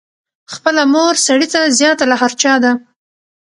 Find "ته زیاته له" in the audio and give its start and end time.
1.53-2.15